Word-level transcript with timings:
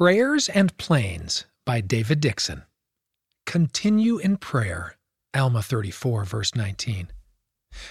Prayers 0.00 0.48
and 0.48 0.74
Planes 0.78 1.44
by 1.66 1.82
David 1.82 2.22
Dixon. 2.22 2.62
Continue 3.44 4.16
in 4.16 4.38
prayer. 4.38 4.96
Alma 5.34 5.60
34, 5.60 6.24
verse 6.24 6.54
19. 6.54 7.12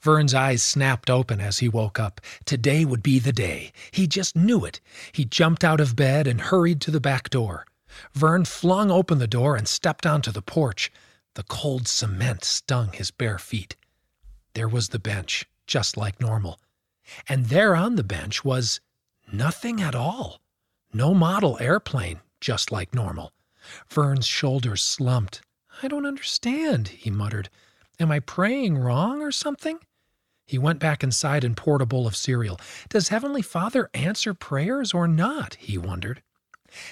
Vern's 0.00 0.32
eyes 0.32 0.62
snapped 0.62 1.10
open 1.10 1.42
as 1.42 1.58
he 1.58 1.68
woke 1.68 2.00
up. 2.00 2.22
Today 2.46 2.86
would 2.86 3.02
be 3.02 3.18
the 3.18 3.34
day. 3.34 3.70
He 3.90 4.06
just 4.06 4.34
knew 4.34 4.64
it. 4.64 4.80
He 5.12 5.26
jumped 5.26 5.62
out 5.62 5.78
of 5.78 5.94
bed 5.94 6.26
and 6.26 6.40
hurried 6.40 6.80
to 6.80 6.90
the 6.90 7.02
back 7.02 7.28
door. 7.28 7.66
Vern 8.14 8.46
flung 8.46 8.90
open 8.90 9.18
the 9.18 9.26
door 9.26 9.54
and 9.54 9.68
stepped 9.68 10.06
onto 10.06 10.32
the 10.32 10.40
porch. 10.40 10.90
The 11.34 11.42
cold 11.42 11.86
cement 11.86 12.44
stung 12.44 12.92
his 12.94 13.10
bare 13.10 13.38
feet. 13.38 13.76
There 14.54 14.68
was 14.68 14.88
the 14.88 14.98
bench, 14.98 15.44
just 15.66 15.98
like 15.98 16.18
normal. 16.18 16.60
And 17.28 17.50
there 17.50 17.76
on 17.76 17.96
the 17.96 18.02
bench 18.02 18.42
was 18.42 18.80
nothing 19.30 19.82
at 19.82 19.94
all. 19.94 20.40
No 20.92 21.14
model 21.14 21.56
airplane, 21.60 22.20
just 22.40 22.72
like 22.72 22.94
normal. 22.94 23.32
Vern's 23.88 24.26
shoulders 24.26 24.82
slumped. 24.82 25.40
I 25.82 25.88
don't 25.88 26.06
understand, 26.06 26.88
he 26.88 27.10
muttered. 27.10 27.48
Am 28.00 28.10
I 28.10 28.18
praying 28.20 28.78
wrong 28.78 29.22
or 29.22 29.30
something? 29.30 29.78
He 30.46 30.58
went 30.58 30.80
back 30.80 31.04
inside 31.04 31.44
and 31.44 31.56
poured 31.56 31.80
a 31.80 31.86
bowl 31.86 32.08
of 32.08 32.16
cereal. 32.16 32.58
Does 32.88 33.08
Heavenly 33.08 33.42
Father 33.42 33.88
answer 33.94 34.34
prayers 34.34 34.92
or 34.92 35.06
not? 35.06 35.54
he 35.60 35.78
wondered. 35.78 36.22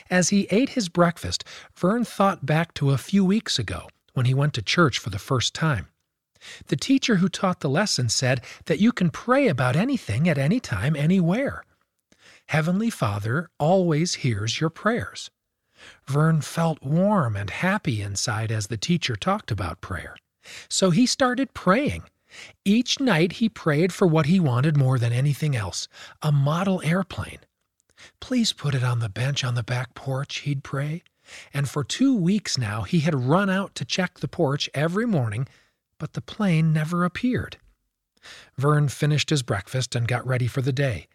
As 0.09 0.29
he 0.29 0.47
ate 0.51 0.71
his 0.71 0.89
breakfast, 0.89 1.43
Vern 1.77 2.05
thought 2.05 2.47
back 2.47 2.73
to 2.75 2.91
a 2.91 2.99
few 2.99 3.25
weeks 3.25 3.59
ago 3.59 3.89
when 4.15 4.27
he 4.27 4.35
went 4.35 4.55
to 4.55 4.63
church 4.63 4.99
for 4.99 5.11
the 5.11 5.19
first 5.19 5.55
time. 5.55 5.89
The 6.69 6.77
teacher 6.77 7.17
who 7.17 7.29
taught 7.29 7.61
the 7.61 7.69
lesson 7.69 8.09
said 8.09 8.43
that 8.67 8.79
you 8.79 8.93
can 8.93 9.11
pray 9.11 9.49
about 9.49 9.75
anything 9.75 10.29
at 10.29 10.39
any 10.39 10.61
time, 10.61 10.95
anywhere. 10.95 11.65
Heavenly 12.49 12.89
Father 12.89 13.51
always 13.59 14.17
hears 14.17 14.59
your 14.59 14.71
prayers. 14.71 15.31
Vern 16.07 16.41
felt 16.41 16.83
warm 16.83 17.37
and 17.37 17.51
happy 17.51 18.01
inside 18.01 18.51
as 18.51 18.69
the 18.69 18.79
teacher 18.79 19.17
talked 19.17 19.51
about 19.51 19.83
prayer. 19.83 20.17
So 20.69 20.89
he 20.89 21.05
started 21.05 21.53
praying. 21.53 22.05
Each 22.65 23.01
night 23.01 23.33
he 23.33 23.51
prayed 23.51 23.93
for 23.93 24.07
what 24.07 24.27
he 24.27 24.41
wanted 24.41 24.79
more 24.79 24.99
than 24.99 25.13
anything 25.13 25.55
else 25.55 25.89
a 26.23 26.33
model 26.33 26.81
airplane. 26.83 27.41
Please 28.19 28.55
put 28.55 28.75
it 28.75 28.83
on 28.83 29.01
the 29.01 29.11
bench 29.11 29.45
on 29.45 29.55
the 29.55 29.63
back 29.63 29.95
porch, 29.95 30.39
he'd 30.39 30.65
pray. 30.65 31.03
And 31.53 31.69
for 31.69 31.85
two 31.85 32.17
weeks 32.17 32.57
now 32.57 32.81
he 32.83 33.01
had 33.01 33.29
run 33.29 33.51
out 33.51 33.75
to 33.75 33.85
check 33.85 34.21
the 34.21 34.29
porch 34.29 34.71
every 34.73 35.07
morning, 35.07 35.47
but 35.99 36.15
the 36.15 36.23
plane 36.23 36.73
never 36.73 37.05
appeared. 37.05 37.59
Vern 38.57 38.89
finished 38.89 39.29
his 39.29 39.43
breakfast 39.43 39.95
and 39.95 40.09
got 40.09 40.27
ready 40.27 40.47
for 40.47 40.63
the 40.63 40.73
day. 40.73 41.09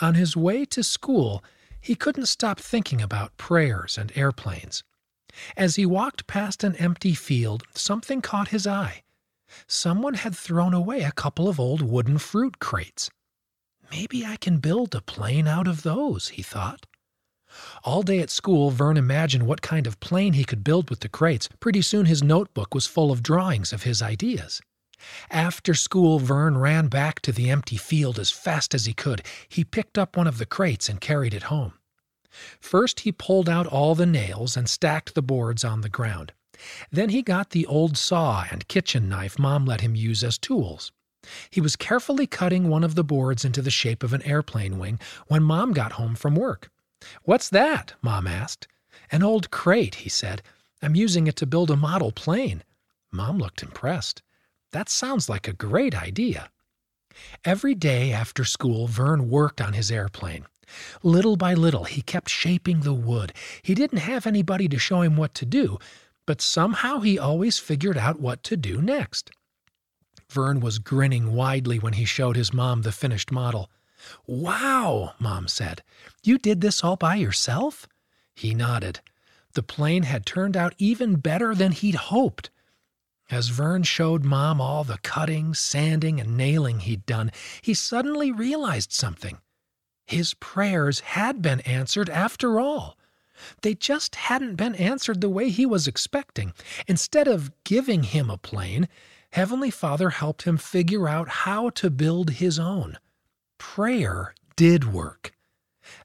On 0.00 0.14
his 0.14 0.36
way 0.36 0.64
to 0.66 0.82
school, 0.82 1.42
he 1.80 1.94
couldn't 1.94 2.26
stop 2.26 2.60
thinking 2.60 3.00
about 3.00 3.36
prayers 3.36 3.98
and 3.98 4.12
airplanes. 4.14 4.84
As 5.56 5.76
he 5.76 5.86
walked 5.86 6.26
past 6.26 6.62
an 6.62 6.76
empty 6.76 7.14
field, 7.14 7.62
something 7.74 8.20
caught 8.20 8.48
his 8.48 8.66
eye. 8.66 9.02
Someone 9.66 10.14
had 10.14 10.36
thrown 10.36 10.74
away 10.74 11.02
a 11.02 11.12
couple 11.12 11.48
of 11.48 11.58
old 11.58 11.82
wooden 11.82 12.18
fruit 12.18 12.58
crates. 12.58 13.10
Maybe 13.90 14.24
I 14.24 14.36
can 14.36 14.58
build 14.58 14.94
a 14.94 15.02
plane 15.02 15.46
out 15.46 15.66
of 15.66 15.82
those, 15.82 16.28
he 16.28 16.42
thought. 16.42 16.86
All 17.84 18.02
day 18.02 18.20
at 18.20 18.30
school, 18.30 18.70
Vern 18.70 18.96
imagined 18.96 19.46
what 19.46 19.60
kind 19.60 19.86
of 19.86 20.00
plane 20.00 20.32
he 20.32 20.44
could 20.44 20.64
build 20.64 20.88
with 20.88 21.00
the 21.00 21.08
crates. 21.08 21.48
Pretty 21.60 21.82
soon 21.82 22.06
his 22.06 22.22
notebook 22.22 22.74
was 22.74 22.86
full 22.86 23.12
of 23.12 23.22
drawings 23.22 23.72
of 23.72 23.82
his 23.82 24.00
ideas. 24.00 24.62
After 25.30 25.74
school, 25.74 26.18
Vern 26.18 26.56
ran 26.58 26.88
back 26.88 27.20
to 27.20 27.32
the 27.32 27.50
empty 27.50 27.76
field 27.76 28.18
as 28.18 28.30
fast 28.30 28.74
as 28.74 28.86
he 28.86 28.92
could. 28.92 29.22
He 29.48 29.64
picked 29.64 29.98
up 29.98 30.16
one 30.16 30.26
of 30.26 30.38
the 30.38 30.46
crates 30.46 30.88
and 30.88 31.00
carried 31.00 31.34
it 31.34 31.44
home. 31.44 31.74
First, 32.60 33.00
he 33.00 33.12
pulled 33.12 33.48
out 33.48 33.66
all 33.66 33.94
the 33.94 34.06
nails 34.06 34.56
and 34.56 34.68
stacked 34.68 35.14
the 35.14 35.22
boards 35.22 35.64
on 35.64 35.80
the 35.80 35.88
ground. 35.88 36.32
Then 36.90 37.10
he 37.10 37.22
got 37.22 37.50
the 37.50 37.66
old 37.66 37.96
saw 37.96 38.44
and 38.50 38.68
kitchen 38.68 39.08
knife 39.08 39.38
Mom 39.38 39.64
let 39.64 39.80
him 39.80 39.94
use 39.94 40.22
as 40.22 40.38
tools. 40.38 40.92
He 41.50 41.60
was 41.60 41.76
carefully 41.76 42.26
cutting 42.26 42.68
one 42.68 42.84
of 42.84 42.94
the 42.94 43.04
boards 43.04 43.44
into 43.44 43.62
the 43.62 43.70
shape 43.70 44.02
of 44.02 44.12
an 44.12 44.22
airplane 44.22 44.78
wing 44.78 44.98
when 45.26 45.42
Mom 45.42 45.72
got 45.72 45.92
home 45.92 46.14
from 46.14 46.34
work. 46.34 46.70
What's 47.24 47.48
that? 47.50 47.94
Mom 48.02 48.26
asked. 48.26 48.68
An 49.10 49.22
old 49.22 49.50
crate, 49.50 49.96
he 49.96 50.08
said. 50.08 50.42
I'm 50.80 50.96
using 50.96 51.26
it 51.26 51.36
to 51.36 51.46
build 51.46 51.70
a 51.70 51.76
model 51.76 52.12
plane. 52.12 52.64
Mom 53.10 53.38
looked 53.38 53.62
impressed. 53.62 54.22
That 54.72 54.88
sounds 54.88 55.28
like 55.28 55.46
a 55.46 55.52
great 55.52 55.94
idea. 55.94 56.50
Every 57.44 57.74
day 57.74 58.12
after 58.12 58.44
school, 58.44 58.86
Vern 58.86 59.28
worked 59.28 59.60
on 59.60 59.74
his 59.74 59.90
airplane. 59.90 60.46
Little 61.02 61.36
by 61.36 61.52
little, 61.54 61.84
he 61.84 62.00
kept 62.00 62.30
shaping 62.30 62.80
the 62.80 62.94
wood. 62.94 63.32
He 63.62 63.74
didn't 63.74 63.98
have 63.98 64.26
anybody 64.26 64.68
to 64.68 64.78
show 64.78 65.02
him 65.02 65.16
what 65.16 65.34
to 65.34 65.46
do, 65.46 65.78
but 66.26 66.40
somehow 66.40 67.00
he 67.00 67.18
always 67.18 67.58
figured 67.58 67.98
out 67.98 68.20
what 68.20 68.42
to 68.44 68.56
do 68.56 68.80
next. 68.80 69.30
Vern 70.30 70.60
was 70.60 70.78
grinning 70.78 71.34
widely 71.34 71.78
when 71.78 71.92
he 71.94 72.06
showed 72.06 72.36
his 72.36 72.54
mom 72.54 72.82
the 72.82 72.92
finished 72.92 73.30
model. 73.30 73.70
Wow, 74.26 75.12
Mom 75.18 75.46
said. 75.48 75.82
You 76.22 76.38
did 76.38 76.62
this 76.62 76.82
all 76.82 76.96
by 76.96 77.16
yourself? 77.16 77.86
He 78.34 78.54
nodded. 78.54 79.00
The 79.52 79.62
plane 79.62 80.04
had 80.04 80.24
turned 80.24 80.56
out 80.56 80.74
even 80.78 81.16
better 81.16 81.54
than 81.54 81.72
he'd 81.72 81.96
hoped. 81.96 82.48
As 83.32 83.48
Vern 83.48 83.82
showed 83.82 84.26
Mom 84.26 84.60
all 84.60 84.84
the 84.84 84.98
cutting, 84.98 85.54
sanding, 85.54 86.20
and 86.20 86.36
nailing 86.36 86.80
he'd 86.80 87.06
done, 87.06 87.32
he 87.62 87.72
suddenly 87.72 88.30
realized 88.30 88.92
something. 88.92 89.38
His 90.04 90.34
prayers 90.34 91.00
had 91.00 91.40
been 91.40 91.60
answered 91.60 92.10
after 92.10 92.60
all. 92.60 92.98
They 93.62 93.74
just 93.74 94.16
hadn't 94.16 94.56
been 94.56 94.74
answered 94.74 95.22
the 95.22 95.30
way 95.30 95.48
he 95.48 95.64
was 95.64 95.88
expecting. 95.88 96.52
Instead 96.86 97.26
of 97.26 97.50
giving 97.64 98.02
him 98.02 98.28
a 98.28 98.36
plane, 98.36 98.86
Heavenly 99.30 99.70
Father 99.70 100.10
helped 100.10 100.42
him 100.42 100.58
figure 100.58 101.08
out 101.08 101.28
how 101.30 101.70
to 101.70 101.88
build 101.88 102.32
his 102.32 102.58
own. 102.58 102.98
Prayer 103.56 104.34
did 104.56 104.92
work. 104.92 105.32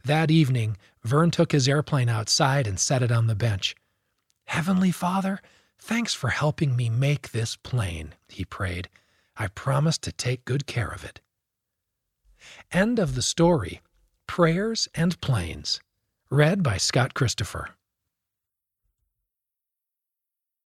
That 0.05 0.31
evening, 0.31 0.77
Vern 1.03 1.31
took 1.31 1.51
his 1.51 1.67
airplane 1.67 2.07
outside 2.07 2.67
and 2.67 2.79
set 2.79 3.03
it 3.03 3.11
on 3.11 3.27
the 3.27 3.35
bench. 3.35 3.75
Heavenly 4.45 4.91
Father, 4.91 5.41
Thanks 5.79 6.13
for 6.13 6.29
helping 6.29 6.75
me 6.75 6.89
make 6.89 7.31
this 7.31 7.55
plane, 7.55 8.15
he 8.27 8.43
prayed. 8.43 8.89
I 9.37 9.47
promise 9.47 9.97
to 9.99 10.11
take 10.11 10.45
good 10.45 10.65
care 10.65 10.89
of 10.89 11.03
it. 11.03 11.21
End 12.71 12.99
of 12.99 13.15
the 13.15 13.21
story 13.21 13.81
Prayers 14.27 14.87
and 14.93 15.19
Planes. 15.21 15.79
Read 16.29 16.61
by 16.61 16.77
Scott 16.77 17.13
Christopher. 17.13 17.76